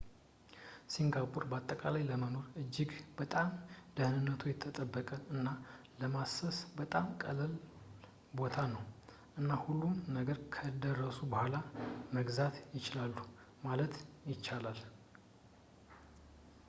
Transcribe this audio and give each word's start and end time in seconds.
ሲንጋፖር 0.91 1.43
በአጠቃላይ 1.49 2.03
ለመኖር 2.11 2.45
እጅግ 2.61 2.91
በጣም 3.19 3.49
ደህንነቱ 3.97 4.41
የተጠበቀ 4.49 5.09
እና 5.35 5.45
ለማሰስ 5.99 6.57
በጣም 6.79 7.05
ቀላል 7.23 7.53
ቦታ 8.39 8.55
ነው 8.73 8.83
እና 9.41 9.49
ሁሉንም 9.65 9.99
ነገር 10.17 10.39
ከደረሱ 10.55 11.19
በኋላ 11.33 11.57
መግዛት 12.17 12.57
ይችላሉ 12.79 13.15
ማለት 13.67 13.93
ይቻላል 14.33 14.81